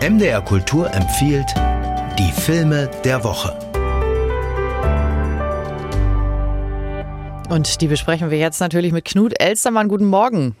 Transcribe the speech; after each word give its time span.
MDR 0.00 0.40
Kultur 0.40 0.94
empfiehlt 0.94 1.52
die 2.20 2.30
Filme 2.30 2.88
der 3.02 3.24
Woche. 3.24 3.58
Und 7.48 7.80
die 7.80 7.88
besprechen 7.88 8.30
wir 8.30 8.38
jetzt 8.38 8.60
natürlich 8.60 8.92
mit 8.92 9.06
Knut 9.06 9.34
Elstermann. 9.40 9.88
Guten 9.88 10.04
Morgen. 10.04 10.54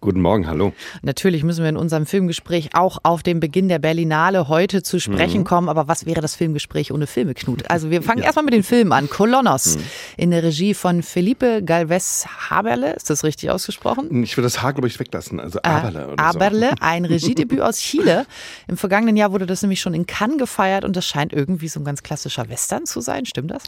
Guten 0.00 0.20
Morgen, 0.20 0.46
hallo. 0.48 0.72
Natürlich 1.02 1.44
müssen 1.44 1.62
wir 1.62 1.68
in 1.68 1.76
unserem 1.76 2.06
Filmgespräch 2.06 2.70
auch 2.74 2.98
auf 3.02 3.22
den 3.22 3.40
Beginn 3.40 3.68
der 3.68 3.78
Berlinale 3.78 4.48
heute 4.48 4.82
zu 4.82 4.98
sprechen 4.98 5.40
mhm. 5.40 5.44
kommen. 5.44 5.68
Aber 5.68 5.88
was 5.88 6.06
wäre 6.06 6.20
das 6.20 6.34
Filmgespräch 6.34 6.92
ohne 6.92 7.06
Filme, 7.06 7.34
Knut? 7.34 7.70
Also 7.70 7.90
wir 7.90 8.02
fangen 8.02 8.18
ja. 8.20 8.26
erstmal 8.26 8.44
mit 8.44 8.54
den 8.54 8.62
Filmen 8.62 8.92
an. 8.92 9.08
Colonos 9.08 9.76
mhm. 9.76 9.82
in 10.16 10.30
der 10.30 10.42
Regie 10.42 10.74
von 10.74 11.02
Felipe 11.02 11.62
Galvez 11.62 12.26
Haberle. 12.50 12.94
Ist 12.94 13.10
das 13.10 13.24
richtig 13.24 13.50
ausgesprochen? 13.50 14.22
Ich 14.22 14.36
würde 14.36 14.46
das 14.46 14.62
H, 14.62 14.72
glaube 14.72 14.88
ich, 14.88 14.98
weglassen. 14.98 15.40
Also 15.40 15.58
äh, 15.60 15.68
Aberle. 15.68 16.08
Oder 16.08 16.22
Aberle, 16.22 16.70
so. 16.70 16.76
ein 16.80 17.04
Regiedebüt 17.12 17.60
aus 17.60 17.78
Chile. 17.78 18.26
Im 18.68 18.76
vergangenen 18.76 19.16
Jahr 19.16 19.32
wurde 19.32 19.46
das 19.46 19.62
nämlich 19.62 19.80
schon 19.80 19.94
in 19.94 20.06
Cannes 20.06 20.38
gefeiert 20.38 20.84
und 20.84 20.96
das 20.96 21.06
scheint 21.06 21.32
irgendwie 21.32 21.68
so 21.68 21.80
ein 21.80 21.84
ganz 21.84 22.02
klassischer 22.02 22.48
Western 22.48 22.86
zu 22.86 23.00
sein. 23.00 23.26
Stimmt 23.26 23.50
das? 23.50 23.62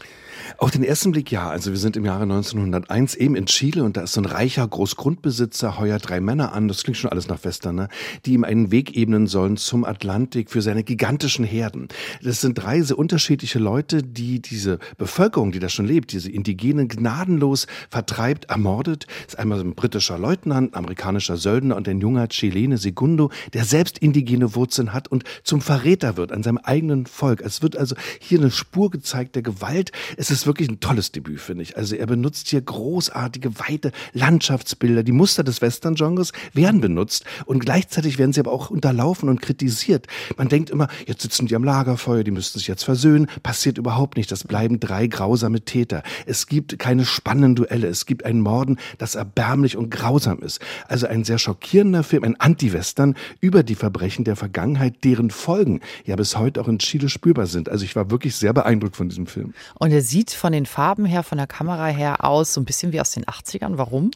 Auf 0.57 0.71
den 0.71 0.83
ersten 0.83 1.11
Blick 1.11 1.31
ja. 1.31 1.49
Also 1.49 1.71
wir 1.71 1.77
sind 1.77 1.97
im 1.97 2.05
Jahre 2.05 2.23
1901 2.23 3.15
eben 3.15 3.35
in 3.35 3.45
Chile 3.45 3.83
und 3.83 3.97
da 3.97 4.01
ist 4.01 4.13
so 4.13 4.21
ein 4.21 4.25
reicher 4.25 4.67
Großgrundbesitzer, 4.67 5.79
heuert 5.79 6.04
drei 6.05 6.19
Männer 6.19 6.53
an, 6.53 6.67
das 6.67 6.83
klingt 6.83 6.97
schon 6.97 7.11
alles 7.11 7.27
nach 7.27 7.43
Western, 7.43 7.75
ne? 7.75 7.89
die 8.25 8.33
ihm 8.33 8.43
einen 8.43 8.71
Weg 8.71 8.95
ebnen 8.95 9.27
sollen 9.27 9.57
zum 9.57 9.83
Atlantik 9.83 10.49
für 10.49 10.61
seine 10.61 10.83
gigantischen 10.83 11.45
Herden. 11.45 11.87
Das 12.21 12.41
sind 12.41 12.55
drei 12.55 12.81
sehr 12.81 12.97
unterschiedliche 12.97 13.59
Leute, 13.59 14.03
die 14.03 14.41
diese 14.41 14.79
Bevölkerung, 14.97 15.51
die 15.51 15.59
da 15.59 15.69
schon 15.69 15.85
lebt, 15.85 16.11
diese 16.11 16.31
Indigenen 16.31 16.87
gnadenlos 16.87 17.67
vertreibt, 17.89 18.45
ermordet. 18.45 19.07
Das 19.25 19.33
ist 19.33 19.39
einmal 19.39 19.59
ein 19.59 19.75
britischer 19.75 20.17
Leutnant, 20.17 20.73
ein 20.73 20.77
amerikanischer 20.77 21.37
Söldner 21.37 21.75
und 21.75 21.87
ein 21.87 21.99
junger 21.99 22.27
Chilene 22.27 22.77
Segundo, 22.77 23.31
der 23.53 23.65
selbst 23.65 23.97
indigene 23.99 24.55
Wurzeln 24.55 24.93
hat 24.93 25.07
und 25.07 25.23
zum 25.43 25.61
Verräter 25.61 26.17
wird 26.17 26.31
an 26.31 26.43
seinem 26.43 26.59
eigenen 26.59 27.05
Volk. 27.05 27.41
Es 27.41 27.61
wird 27.61 27.75
also 27.75 27.95
hier 28.19 28.39
eine 28.39 28.51
Spur 28.51 28.89
gezeigt 28.89 29.35
der 29.35 29.41
Gewalt. 29.41 29.91
Es 30.17 30.31
ist 30.31 30.45
wirklich 30.45 30.69
ein 30.69 30.79
tolles 30.79 31.11
Debüt, 31.11 31.39
finde 31.39 31.63
ich. 31.63 31.77
Also 31.77 31.95
er 31.95 32.05
benutzt 32.05 32.47
hier 32.49 32.61
großartige, 32.61 33.59
weite 33.59 33.91
Landschaftsbilder, 34.13 35.03
die 35.03 35.11
Muster 35.11 35.43
des 35.43 35.61
Western-Genres 35.95 36.31
werden 36.53 36.81
benutzt 36.81 37.25
und 37.45 37.59
gleichzeitig 37.59 38.17
werden 38.17 38.33
sie 38.33 38.39
aber 38.39 38.51
auch 38.51 38.69
unterlaufen 38.69 39.29
und 39.29 39.41
kritisiert. 39.41 40.07
Man 40.37 40.49
denkt 40.49 40.69
immer, 40.69 40.87
jetzt 41.07 41.21
sitzen 41.21 41.47
die 41.47 41.55
am 41.55 41.63
Lagerfeuer, 41.63 42.23
die 42.23 42.31
müssten 42.31 42.59
sich 42.59 42.67
jetzt 42.67 42.83
versöhnen. 42.83 43.27
Passiert 43.43 43.77
überhaupt 43.77 44.17
nicht. 44.17 44.31
Das 44.31 44.43
bleiben 44.43 44.79
drei 44.79 45.07
grausame 45.07 45.61
Täter. 45.61 46.03
Es 46.25 46.47
gibt 46.47 46.77
keine 46.79 47.05
spannenden 47.05 47.55
Duelle. 47.55 47.87
Es 47.87 48.05
gibt 48.05 48.25
ein 48.25 48.41
Morden, 48.41 48.77
das 48.97 49.15
erbärmlich 49.15 49.77
und 49.77 49.89
grausam 49.89 50.39
ist. 50.39 50.59
Also 50.87 51.07
ein 51.07 51.23
sehr 51.23 51.37
schockierender 51.37 52.03
Film, 52.03 52.23
ein 52.23 52.39
Anti-Western 52.39 53.15
über 53.41 53.63
die 53.63 53.75
Verbrechen 53.75 54.25
der 54.25 54.35
Vergangenheit, 54.35 55.03
deren 55.03 55.31
Folgen 55.31 55.81
ja 56.05 56.15
bis 56.15 56.37
heute 56.37 56.61
auch 56.61 56.67
in 56.67 56.79
Chile 56.79 57.09
spürbar 57.09 57.47
sind. 57.47 57.69
Also 57.69 57.85
ich 57.85 57.95
war 57.95 58.11
wirklich 58.11 58.35
sehr 58.35 58.53
beeindruckt 58.53 58.95
von 58.95 59.09
diesem 59.09 59.27
Film. 59.27 59.53
Und 59.75 59.91
er 59.91 60.01
sieht 60.01 60.31
von 60.31 60.51
den 60.51 60.65
Farben 60.65 61.05
her, 61.05 61.23
von 61.23 61.37
der 61.37 61.47
Kamera 61.47 61.87
her 61.87 62.23
aus, 62.23 62.53
so 62.53 62.61
ein 62.61 62.65
bisschen 62.65 62.91
wie 62.91 63.01
aus 63.01 63.11
den 63.11 63.25
80ern. 63.25 63.77
Warum? 63.77 64.11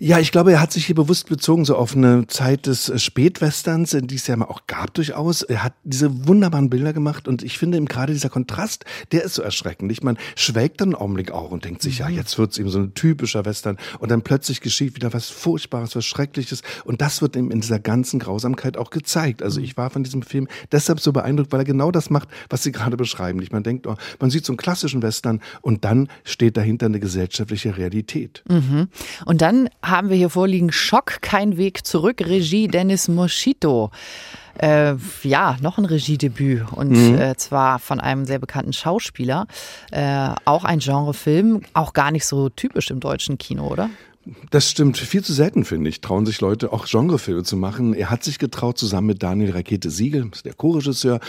Ja, 0.00 0.20
ich 0.20 0.30
glaube, 0.30 0.52
er 0.52 0.60
hat 0.60 0.70
sich 0.70 0.86
hier 0.86 0.94
bewusst 0.94 1.28
bezogen, 1.28 1.64
so 1.64 1.74
auf 1.74 1.96
eine 1.96 2.28
Zeit 2.28 2.66
des 2.66 2.88
äh, 2.88 3.00
Spätwesterns, 3.00 3.96
die 4.00 4.14
es 4.14 4.28
ja 4.28 4.36
mal 4.36 4.44
auch 4.44 4.68
gab 4.68 4.94
durchaus. 4.94 5.42
Er 5.42 5.64
hat 5.64 5.74
diese 5.82 6.28
wunderbaren 6.28 6.70
Bilder 6.70 6.92
gemacht 6.92 7.26
und 7.26 7.42
ich 7.42 7.58
finde 7.58 7.78
ihm 7.78 7.86
gerade 7.86 8.12
dieser 8.12 8.28
Kontrast, 8.28 8.84
der 9.10 9.24
ist 9.24 9.34
so 9.34 9.42
erschreckend. 9.42 9.90
Ich, 9.90 10.04
man 10.04 10.16
schwelgt 10.36 10.80
dann 10.80 10.90
einen 10.90 10.94
Augenblick 10.94 11.32
auch 11.32 11.50
und 11.50 11.64
denkt 11.64 11.82
sich, 11.82 11.98
mhm. 11.98 12.04
ja, 12.04 12.08
jetzt 12.10 12.38
wird's 12.38 12.58
ihm 12.58 12.68
so 12.68 12.78
ein 12.78 12.94
typischer 12.94 13.44
Western 13.44 13.76
und 13.98 14.12
dann 14.12 14.22
plötzlich 14.22 14.60
geschieht 14.60 14.94
wieder 14.94 15.12
was 15.12 15.30
Furchtbares, 15.30 15.96
was 15.96 16.04
Schreckliches 16.04 16.62
und 16.84 17.00
das 17.00 17.20
wird 17.20 17.34
ihm 17.34 17.50
in 17.50 17.60
dieser 17.60 17.80
ganzen 17.80 18.20
Grausamkeit 18.20 18.76
auch 18.76 18.90
gezeigt. 18.90 19.42
Also 19.42 19.58
mhm. 19.58 19.64
ich 19.64 19.76
war 19.76 19.90
von 19.90 20.04
diesem 20.04 20.22
Film 20.22 20.46
deshalb 20.70 21.00
so 21.00 21.12
beeindruckt, 21.12 21.50
weil 21.50 21.62
er 21.62 21.64
genau 21.64 21.90
das 21.90 22.08
macht, 22.08 22.28
was 22.50 22.62
Sie 22.62 22.70
gerade 22.70 22.96
beschreiben. 22.96 23.44
Man 23.50 23.64
denkt, 23.64 23.88
oh, 23.88 23.96
man 24.20 24.30
sieht 24.30 24.44
so 24.44 24.52
einen 24.52 24.58
klassischen 24.58 25.02
Western 25.02 25.40
und 25.60 25.84
dann 25.84 26.08
steht 26.22 26.56
dahinter 26.56 26.86
eine 26.86 27.00
gesellschaftliche 27.00 27.76
Realität. 27.76 28.44
Mhm. 28.48 28.88
Und 29.24 29.42
dann 29.42 29.68
haben 29.88 30.08
wir 30.10 30.16
hier 30.16 30.30
vorliegen 30.30 30.72
Schock, 30.72 31.20
kein 31.20 31.56
Weg 31.56 31.86
zurück, 31.86 32.20
Regie 32.20 32.68
Dennis 32.68 33.08
Moschito. 33.08 33.90
Äh, 34.58 34.94
ja, 35.22 35.56
noch 35.60 35.78
ein 35.78 35.84
Regiedebüt 35.84 36.72
und 36.72 36.90
mhm. 36.90 37.18
äh, 37.18 37.36
zwar 37.36 37.78
von 37.78 38.00
einem 38.00 38.24
sehr 38.24 38.38
bekannten 38.38 38.72
Schauspieler. 38.72 39.46
Äh, 39.92 40.30
auch 40.44 40.64
ein 40.64 40.80
Genrefilm, 40.80 41.62
auch 41.74 41.92
gar 41.92 42.10
nicht 42.10 42.26
so 42.26 42.48
typisch 42.48 42.90
im 42.90 42.98
deutschen 42.98 43.38
Kino, 43.38 43.68
oder? 43.68 43.88
Das 44.50 44.70
stimmt. 44.70 44.98
Viel 44.98 45.24
zu 45.24 45.32
selten, 45.32 45.64
finde 45.64 45.90
ich, 45.90 46.00
trauen 46.00 46.26
sich 46.26 46.40
Leute 46.40 46.72
auch 46.72 46.86
Genrefilme 46.86 47.42
zu 47.42 47.56
machen. 47.56 47.94
Er 47.94 48.10
hat 48.10 48.24
sich 48.24 48.38
getraut, 48.38 48.78
zusammen 48.78 49.08
mit 49.08 49.22
Daniel 49.22 49.52
Rakete 49.52 49.90
Siegel, 49.90 50.30
der 50.44 50.54
Co-Regisseur. 50.54 51.20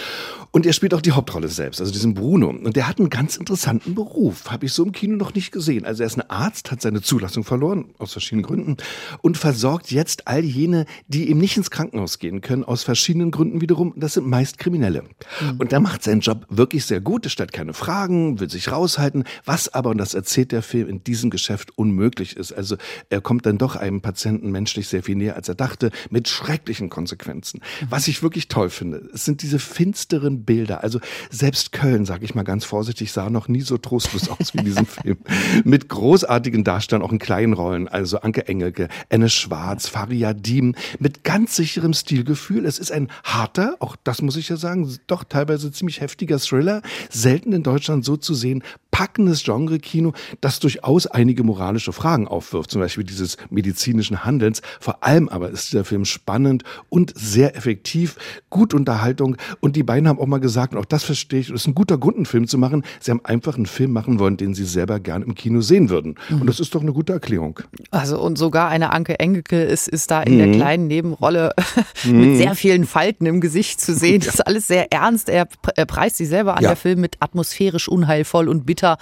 Und 0.51 0.65
er 0.65 0.73
spielt 0.73 0.93
auch 0.93 1.01
die 1.01 1.11
Hauptrolle 1.11 1.47
selbst, 1.47 1.79
also 1.79 1.91
diesen 1.91 2.13
Bruno. 2.13 2.49
Und 2.49 2.75
der 2.75 2.87
hat 2.87 2.99
einen 2.99 3.09
ganz 3.09 3.37
interessanten 3.37 3.95
Beruf. 3.95 4.49
Habe 4.49 4.65
ich 4.65 4.73
so 4.73 4.83
im 4.83 4.91
Kino 4.91 5.15
noch 5.15 5.33
nicht 5.33 5.51
gesehen. 5.51 5.85
Also 5.85 6.03
er 6.03 6.07
ist 6.07 6.17
ein 6.17 6.29
Arzt, 6.29 6.71
hat 6.71 6.81
seine 6.81 7.01
Zulassung 7.01 7.43
verloren, 7.43 7.85
aus 7.97 8.13
verschiedenen 8.13 8.45
Gründen. 8.45 8.77
Und 9.21 9.37
versorgt 9.37 9.91
jetzt 9.91 10.27
all 10.27 10.43
jene, 10.43 10.85
die 11.07 11.29
eben 11.29 11.39
nicht 11.39 11.57
ins 11.57 11.71
Krankenhaus 11.71 12.19
gehen 12.19 12.41
können, 12.41 12.63
aus 12.63 12.83
verschiedenen 12.83 13.31
Gründen 13.31 13.61
wiederum. 13.61 13.93
Das 13.95 14.13
sind 14.13 14.27
meist 14.27 14.57
Kriminelle. 14.57 15.03
Mhm. 15.03 15.59
Und 15.59 15.73
er 15.73 15.79
macht 15.79 16.03
seinen 16.03 16.21
Job 16.21 16.45
wirklich 16.49 16.85
sehr 16.85 17.01
gut. 17.01 17.25
Er 17.25 17.29
stellt 17.29 17.53
keine 17.53 17.73
Fragen, 17.73 18.39
will 18.39 18.49
sich 18.49 18.71
raushalten. 18.71 19.23
Was 19.45 19.73
aber, 19.73 19.91
und 19.91 19.97
das 19.97 20.13
erzählt 20.13 20.51
der 20.51 20.61
Film, 20.61 20.89
in 20.89 21.03
diesem 21.03 21.29
Geschäft 21.29 21.77
unmöglich 21.77 22.35
ist. 22.37 22.51
Also 22.51 22.77
er 23.09 23.21
kommt 23.21 23.45
dann 23.45 23.57
doch 23.57 23.75
einem 23.75 24.01
Patienten 24.01 24.51
menschlich 24.51 24.87
sehr 24.87 25.03
viel 25.03 25.15
näher, 25.15 25.35
als 25.35 25.49
er 25.49 25.55
dachte, 25.55 25.91
mit 26.09 26.27
schrecklichen 26.27 26.89
Konsequenzen. 26.89 27.61
Was 27.89 28.07
ich 28.07 28.23
wirklich 28.23 28.47
toll 28.47 28.69
finde, 28.69 29.09
es 29.13 29.25
sind 29.25 29.41
diese 29.41 29.59
finsteren 29.59 30.43
Bilder. 30.43 30.83
Also 30.83 30.99
selbst 31.29 31.71
Köln, 31.71 32.05
sage 32.05 32.25
ich 32.25 32.35
mal 32.35 32.43
ganz 32.43 32.65
vorsichtig, 32.65 33.11
sah 33.11 33.29
noch 33.29 33.47
nie 33.47 33.61
so 33.61 33.77
trostlos 33.77 34.29
aus 34.29 34.53
wie 34.53 34.59
in 34.59 34.65
diesem 34.65 34.85
Film. 34.85 35.17
Mit 35.63 35.89
großartigen 35.89 36.63
Darstellern, 36.63 37.03
auch 37.03 37.11
in 37.11 37.19
kleinen 37.19 37.53
Rollen, 37.53 37.87
also 37.87 38.19
Anke 38.21 38.47
Engelke, 38.47 38.89
Enne 39.09 39.29
Schwarz, 39.29 39.87
Faria 39.87 40.33
Diem, 40.33 40.75
mit 40.99 41.23
ganz 41.23 41.55
sicherem 41.55 41.93
Stilgefühl. 41.93 42.65
Es 42.65 42.79
ist 42.79 42.91
ein 42.91 43.09
harter, 43.23 43.75
auch 43.79 43.95
das 44.03 44.21
muss 44.21 44.35
ich 44.35 44.49
ja 44.49 44.57
sagen, 44.57 44.97
doch 45.07 45.23
teilweise 45.23 45.71
ziemlich 45.71 46.01
heftiger 46.01 46.39
Thriller, 46.39 46.81
selten 47.09 47.53
in 47.53 47.63
Deutschland 47.63 48.05
so 48.05 48.17
zu 48.17 48.33
sehen, 48.33 48.63
packendes 48.91 49.43
Genre-Kino, 49.43 50.13
das 50.41 50.59
durchaus 50.59 51.07
einige 51.07 51.43
moralische 51.43 51.93
Fragen 51.93 52.27
aufwirft, 52.27 52.68
zum 52.69 52.81
Beispiel 52.81 53.03
dieses 53.03 53.37
medizinischen 53.49 54.25
Handelns. 54.25 54.61
Vor 54.79 55.03
allem 55.03 55.29
aber 55.29 55.49
ist 55.49 55.71
dieser 55.71 55.85
Film 55.85 56.05
spannend 56.05 56.63
und 56.89 57.13
sehr 57.15 57.55
effektiv, 57.55 58.15
gut 58.49 58.73
Unterhaltung 58.73 59.37
und 59.59 59.75
die 59.75 59.83
beiden 59.83 60.07
haben 60.07 60.19
auch 60.19 60.27
mal 60.27 60.39
gesagt, 60.39 60.73
und 60.73 60.79
auch 60.79 60.85
das 60.85 61.03
verstehe 61.03 61.39
ich, 61.39 61.49
es 61.49 61.61
ist 61.61 61.67
ein 61.67 61.75
guter 61.75 61.97
Grund, 61.97 62.17
einen 62.17 62.25
Film 62.25 62.47
zu 62.47 62.57
machen. 62.57 62.83
Sie 62.99 63.11
haben 63.11 63.21
einfach 63.23 63.55
einen 63.55 63.65
Film 63.65 63.91
machen 63.91 64.19
wollen, 64.19 64.37
den 64.37 64.53
sie 64.53 64.65
selber 64.65 64.99
gern 64.99 65.21
im 65.21 65.35
Kino 65.35 65.61
sehen 65.61 65.89
würden. 65.89 66.15
Mhm. 66.29 66.41
Und 66.41 66.47
das 66.47 66.59
ist 66.59 66.75
doch 66.75 66.81
eine 66.81 66.93
gute 66.93 67.13
Erklärung. 67.13 67.59
Also 67.91 68.19
und 68.19 68.37
sogar 68.37 68.69
eine 68.69 68.91
Anke 68.91 69.19
Engelke 69.19 69.61
ist, 69.61 69.87
ist 69.87 70.11
da 70.11 70.21
in 70.21 70.35
mhm. 70.35 70.37
der 70.37 70.51
kleinen 70.51 70.87
Nebenrolle 70.87 71.53
mit 72.03 72.13
mhm. 72.13 72.37
sehr 72.37 72.55
vielen 72.55 72.85
Falten 72.85 73.25
im 73.25 73.41
Gesicht 73.41 73.81
zu 73.81 73.93
sehen. 73.93 74.19
Das 74.29 74.35
ist 74.35 74.47
alles 74.47 74.67
sehr 74.67 74.91
ernst. 74.91 75.29
Er 75.29 75.45
preist 75.45 76.17
sich 76.17 76.27
selber 76.27 76.55
an, 76.55 76.63
ja. 76.63 76.69
der 76.69 76.75
Film 76.75 77.01
mit 77.01 77.15
atmosphärisch 77.19 77.87
unheilvoll 77.87 78.47
und 78.47 78.65
bitter. 78.65 78.97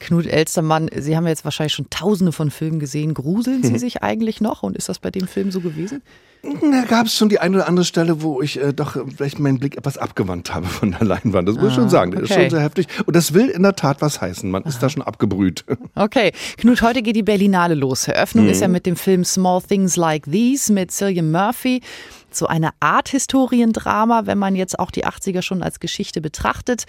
Knut 0.00 0.26
Elstermann, 0.26 0.88
Sie 0.96 1.16
haben 1.16 1.26
jetzt 1.26 1.44
wahrscheinlich 1.44 1.74
schon 1.74 1.88
tausende 1.90 2.32
von 2.32 2.50
Filmen 2.50 2.80
gesehen. 2.80 2.95
Gruseln 3.14 3.62
Sie 3.62 3.78
sich 3.78 4.02
eigentlich 4.02 4.40
noch 4.40 4.62
und 4.62 4.76
ist 4.76 4.88
das 4.88 4.98
bei 4.98 5.10
dem 5.10 5.26
Film 5.26 5.50
so 5.50 5.60
gewesen? 5.60 6.02
Da 6.42 6.84
gab 6.88 7.06
es 7.06 7.14
schon 7.16 7.28
die 7.28 7.38
eine 7.38 7.56
oder 7.56 7.68
andere 7.68 7.84
Stelle, 7.84 8.22
wo 8.22 8.40
ich 8.40 8.60
äh, 8.60 8.72
doch 8.72 8.96
vielleicht 9.16 9.38
meinen 9.38 9.58
Blick 9.58 9.76
etwas 9.76 9.98
abgewandt 9.98 10.54
habe 10.54 10.66
von 10.66 10.92
der 10.92 11.04
Leinwand. 11.04 11.48
Das 11.48 11.56
muss 11.56 11.64
ah, 11.64 11.68
ich 11.68 11.74
schon 11.74 11.88
sagen. 11.88 12.12
Das 12.12 12.22
okay. 12.22 12.32
ist 12.32 12.40
schon 12.40 12.50
sehr 12.50 12.60
heftig. 12.60 12.86
Und 13.04 13.16
das 13.16 13.34
will 13.34 13.48
in 13.48 13.62
der 13.62 13.74
Tat 13.74 14.00
was 14.00 14.20
heißen. 14.20 14.50
Man 14.50 14.62
ist 14.64 14.82
da 14.82 14.88
schon 14.88 15.02
abgebrüht. 15.02 15.64
Okay. 15.98 16.32
Knut, 16.58 16.82
heute 16.82 17.00
geht 17.00 17.16
die 17.16 17.22
Berlinale 17.22 17.74
los. 17.74 18.06
Eröffnung 18.06 18.44
mhm. 18.44 18.50
ist 18.50 18.60
ja 18.60 18.68
mit 18.68 18.84
dem 18.86 18.96
Film 18.96 19.24
Small 19.24 19.62
Things 19.62 19.96
Like 19.96 20.24
These 20.24 20.72
mit 20.72 20.90
Cillian 20.90 21.30
Murphy 21.30 21.80
so 22.36 22.46
eine 22.46 22.70
Art 22.80 23.08
Historiendrama, 23.08 24.26
wenn 24.26 24.38
man 24.38 24.54
jetzt 24.54 24.78
auch 24.78 24.90
die 24.90 25.06
80er 25.06 25.42
schon 25.42 25.62
als 25.62 25.80
Geschichte 25.80 26.20
betrachtet, 26.20 26.84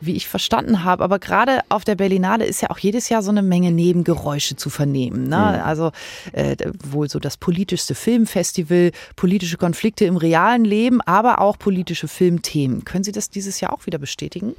wie 0.00 0.16
ich 0.16 0.28
verstanden 0.28 0.84
habe. 0.84 1.04
Aber 1.04 1.18
gerade 1.18 1.60
auf 1.68 1.84
der 1.84 1.94
Berlinale 1.94 2.44
ist 2.44 2.60
ja 2.60 2.70
auch 2.70 2.78
jedes 2.78 3.08
Jahr 3.08 3.22
so 3.22 3.30
eine 3.30 3.42
Menge 3.42 3.70
Nebengeräusche 3.70 4.56
zu 4.56 4.70
vernehmen. 4.70 5.28
Ne? 5.28 5.36
Mhm. 5.36 5.66
Also 5.66 5.92
äh, 6.32 6.56
wohl 6.84 7.08
so 7.08 7.18
das 7.18 7.36
politischste 7.36 7.94
Filmfestival, 7.94 8.87
politische 9.16 9.56
Konflikte 9.56 10.04
im 10.04 10.16
realen 10.16 10.64
Leben, 10.64 11.00
aber 11.02 11.40
auch 11.40 11.58
politische 11.58 12.08
Filmthemen. 12.08 12.84
Können 12.84 13.04
Sie 13.04 13.12
das 13.12 13.30
dieses 13.30 13.60
Jahr 13.60 13.72
auch 13.72 13.86
wieder 13.86 13.98
bestätigen? 13.98 14.54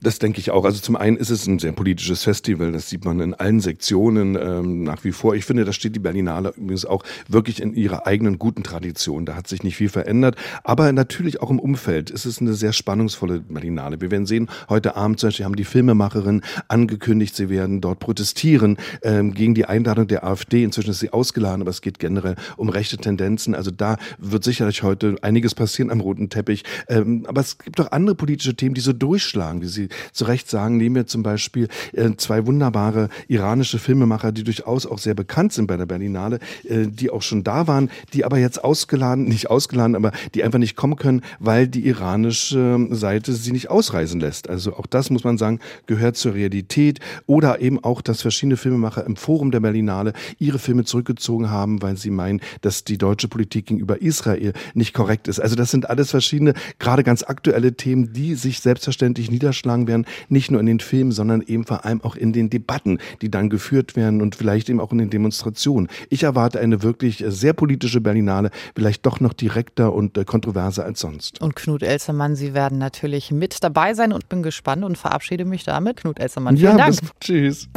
Das 0.00 0.18
denke 0.18 0.40
ich 0.40 0.50
auch. 0.50 0.64
Also 0.64 0.80
zum 0.80 0.96
einen 0.96 1.16
ist 1.16 1.30
es 1.30 1.46
ein 1.46 1.58
sehr 1.58 1.72
politisches 1.72 2.24
Festival, 2.24 2.72
das 2.72 2.88
sieht 2.88 3.04
man 3.04 3.20
in 3.20 3.34
allen 3.34 3.60
Sektionen 3.60 4.36
ähm, 4.36 4.82
nach 4.82 5.04
wie 5.04 5.12
vor. 5.12 5.34
Ich 5.34 5.44
finde, 5.44 5.64
da 5.64 5.72
steht 5.72 5.94
die 5.94 6.00
Berlinale 6.00 6.52
übrigens 6.56 6.84
auch 6.84 7.02
wirklich 7.28 7.60
in 7.60 7.74
ihrer 7.74 8.06
eigenen 8.06 8.38
guten 8.38 8.62
Tradition. 8.62 9.26
Da 9.26 9.34
hat 9.34 9.48
sich 9.48 9.62
nicht 9.62 9.76
viel 9.76 9.88
verändert. 9.88 10.36
Aber 10.64 10.92
natürlich 10.92 11.40
auch 11.40 11.50
im 11.50 11.58
Umfeld 11.58 12.10
ist 12.10 12.24
es 12.24 12.40
eine 12.40 12.54
sehr 12.54 12.72
spannungsvolle 12.72 13.40
Berlinale. 13.40 14.00
Wir 14.00 14.10
werden 14.10 14.26
sehen, 14.26 14.48
heute 14.68 14.96
Abend 14.96 15.20
zum 15.20 15.28
Beispiel 15.28 15.44
haben 15.44 15.56
die 15.56 15.64
Filmemacherinnen 15.64 16.42
angekündigt, 16.68 17.36
sie 17.36 17.48
werden 17.48 17.80
dort 17.80 17.98
protestieren 17.98 18.78
ähm, 19.02 19.34
gegen 19.34 19.54
die 19.54 19.66
Einladung 19.66 20.06
der 20.06 20.24
AfD. 20.24 20.64
Inzwischen 20.64 20.90
ist 20.90 21.00
sie 21.00 21.12
ausgeladen, 21.12 21.62
aber 21.62 21.70
es 21.70 21.80
geht 21.80 21.98
generell 21.98 22.36
um 22.56 22.68
rechte 22.68 22.96
Tendenzen. 22.96 23.54
Also 23.54 23.69
Also 23.70 23.76
da 23.76 23.96
wird 24.18 24.42
sicherlich 24.42 24.82
heute 24.82 25.16
einiges 25.22 25.54
passieren 25.54 25.90
am 25.90 26.00
roten 26.00 26.28
Teppich. 26.28 26.64
Ähm, 26.88 27.24
aber 27.28 27.40
es 27.40 27.58
gibt 27.58 27.80
auch 27.80 27.92
andere 27.92 28.16
politische 28.16 28.56
Themen, 28.56 28.74
die 28.74 28.80
so 28.80 28.92
durchschlagen, 28.92 29.62
wie 29.62 29.66
Sie 29.66 29.88
zu 30.12 30.24
Recht 30.24 30.50
sagen. 30.50 30.76
Nehmen 30.76 30.96
wir 30.96 31.06
zum 31.06 31.22
Beispiel 31.22 31.68
äh, 31.92 32.10
zwei 32.16 32.46
wunderbare 32.46 33.08
iranische 33.28 33.78
Filmemacher, 33.78 34.32
die 34.32 34.42
durchaus 34.42 34.86
auch 34.86 34.98
sehr 34.98 35.14
bekannt 35.14 35.52
sind 35.52 35.66
bei 35.66 35.76
der 35.76 35.86
Berlinale, 35.86 36.40
äh, 36.64 36.86
die 36.88 37.10
auch 37.10 37.22
schon 37.22 37.44
da 37.44 37.68
waren, 37.68 37.90
die 38.12 38.24
aber 38.24 38.38
jetzt 38.38 38.64
ausgeladen, 38.64 39.26
nicht 39.26 39.50
ausgeladen, 39.50 39.94
aber 39.94 40.10
die 40.34 40.42
einfach 40.42 40.58
nicht 40.58 40.74
kommen 40.74 40.96
können, 40.96 41.22
weil 41.38 41.68
die 41.68 41.86
iranische 41.86 42.88
Seite 42.90 43.32
sie 43.34 43.52
nicht 43.52 43.70
ausreisen 43.70 44.20
lässt. 44.20 44.48
Also 44.48 44.74
auch 44.74 44.86
das 44.86 45.10
muss 45.10 45.22
man 45.22 45.38
sagen, 45.38 45.60
gehört 45.86 46.16
zur 46.16 46.34
Realität 46.34 46.98
oder 47.26 47.60
eben 47.60 47.82
auch, 47.84 48.00
dass 48.00 48.22
verschiedene 48.22 48.56
Filmemacher 48.56 49.06
im 49.06 49.14
Forum 49.14 49.52
der 49.52 49.60
Berlinale 49.60 50.12
ihre 50.38 50.58
Filme 50.58 50.84
zurückgezogen 50.84 51.50
haben, 51.50 51.82
weil 51.82 51.96
sie 51.96 52.10
meinen, 52.10 52.40
dass 52.62 52.82
die 52.82 52.98
deutsche 52.98 53.28
Politik 53.28 53.59
gegenüber 53.62 54.00
Israel 54.00 54.52
nicht 54.74 54.94
korrekt 54.94 55.28
ist. 55.28 55.40
Also 55.40 55.56
das 55.56 55.70
sind 55.70 55.88
alles 55.88 56.10
verschiedene, 56.10 56.54
gerade 56.78 57.02
ganz 57.02 57.22
aktuelle 57.22 57.74
Themen, 57.74 58.12
die 58.12 58.34
sich 58.34 58.60
selbstverständlich 58.60 59.30
niederschlagen 59.30 59.86
werden, 59.86 60.06
nicht 60.28 60.50
nur 60.50 60.60
in 60.60 60.66
den 60.66 60.80
Filmen, 60.80 61.12
sondern 61.12 61.42
eben 61.42 61.64
vor 61.64 61.84
allem 61.84 62.02
auch 62.02 62.16
in 62.16 62.32
den 62.32 62.50
Debatten, 62.50 62.98
die 63.22 63.30
dann 63.30 63.50
geführt 63.50 63.96
werden 63.96 64.22
und 64.22 64.34
vielleicht 64.34 64.68
eben 64.68 64.80
auch 64.80 64.92
in 64.92 64.98
den 64.98 65.10
Demonstrationen. 65.10 65.88
Ich 66.08 66.22
erwarte 66.22 66.60
eine 66.60 66.82
wirklich 66.82 67.24
sehr 67.26 67.52
politische 67.52 68.00
Berlinale, 68.00 68.50
vielleicht 68.74 69.06
doch 69.06 69.20
noch 69.20 69.32
direkter 69.32 69.92
und 69.92 70.16
äh, 70.16 70.24
kontroverser 70.24 70.84
als 70.84 71.00
sonst. 71.00 71.40
Und 71.40 71.56
Knut 71.56 71.82
Elsermann, 71.82 72.36
Sie 72.36 72.54
werden 72.54 72.78
natürlich 72.78 73.30
mit 73.30 73.62
dabei 73.62 73.94
sein 73.94 74.12
und 74.12 74.28
bin 74.28 74.42
gespannt 74.42 74.84
und 74.84 74.96
verabschiede 74.96 75.44
mich 75.44 75.64
damit. 75.64 75.98
Knut 75.98 76.18
Elsermann, 76.18 76.56
vielen 76.56 76.78
ja, 76.78 76.84
Dank. 76.84 77.00
Bis, 77.00 77.10
tschüss. 77.20 77.68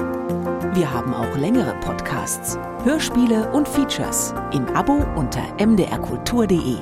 Wir 0.75 0.91
haben 0.91 1.13
auch 1.13 1.37
längere 1.37 1.75
Podcasts, 1.81 2.57
Hörspiele 2.83 3.47
und 3.51 3.67
Features 3.67 4.33
im 4.53 4.65
Abo 4.69 5.05
unter 5.15 5.43
mdrkultur.de. 5.63 6.77